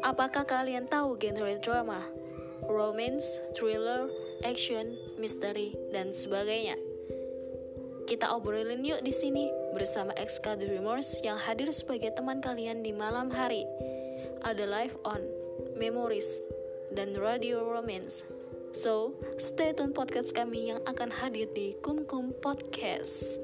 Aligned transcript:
Apakah 0.00 0.48
kalian 0.48 0.88
tahu 0.88 1.20
genre 1.20 1.60
drama? 1.60 2.00
Romance, 2.64 3.36
thriller, 3.52 4.08
action, 4.40 4.96
misteri, 5.20 5.76
dan 5.92 6.08
sebagainya. 6.08 6.80
Kita 8.08 8.32
obrolin 8.32 8.80
yuk 8.80 9.04
di 9.04 9.12
sini 9.12 9.52
bersama 9.76 10.16
XK 10.16 10.56
Dreamers 10.56 11.20
yang 11.20 11.36
hadir 11.36 11.68
sebagai 11.68 12.16
teman 12.16 12.40
kalian 12.40 12.80
di 12.80 12.96
malam 12.96 13.28
hari. 13.28 13.68
Ada 14.40 14.64
live 14.64 14.96
on, 15.04 15.20
memories, 15.76 16.40
dan 16.96 17.12
radio 17.20 17.60
romance. 17.60 18.24
So, 18.72 19.12
stay 19.36 19.76
tune 19.76 19.92
podcast 19.92 20.32
kami 20.32 20.72
yang 20.72 20.80
akan 20.88 21.12
hadir 21.12 21.52
di 21.52 21.76
Kumkum 21.84 22.32
Podcast. 22.40 23.36